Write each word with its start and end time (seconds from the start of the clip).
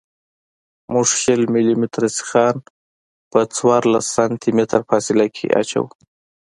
موږ 0.93 1.07
شل 1.21 1.41
ملي 1.53 1.75
متره 1.81 2.07
سیخان 2.17 2.55
په 3.31 3.39
څوارلس 3.55 4.05
سانتي 4.15 4.49
متره 4.57 4.81
فاصله 4.89 5.25
کې 5.35 5.45
اچوو 5.59 5.85